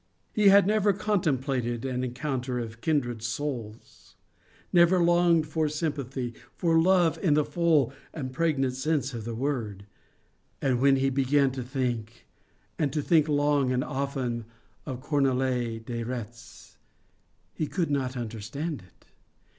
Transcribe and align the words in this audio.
He 0.33 0.47
had 0.47 0.65
never 0.65 0.93
contemplated 0.93 1.85
an 1.85 2.03
encounter 2.03 2.57
of 2.57 2.81
kindred 2.81 3.21
souls, 3.21 4.15
never 4.73 4.97
longed 4.97 5.45
for 5.45 5.69
sympathy, 5.69 6.33
for 6.55 6.81
love 6.81 7.19
in 7.19 7.35
the 7.35 7.45
full 7.45 7.93
and 8.11 8.33
pregnant 8.33 8.73
sense 8.73 9.13
of 9.13 9.25
the 9.25 9.35
word. 9.35 9.85
And, 10.59 10.81
when 10.81 10.95
he 10.95 11.11
began 11.11 11.51
to 11.51 11.61
think 11.61 12.25
and 12.79 12.91
to 12.91 13.03
think 13.03 13.27
long 13.27 13.71
and 13.71 13.83
often 13.83 14.45
of 14.87 15.03
Cornélie 15.03 15.85
de 15.85 16.03
Retz, 16.03 16.79
he 17.53 17.67
could 17.67 17.91
not 17.91 18.17
understand 18.17 18.81
it. 18.81 19.05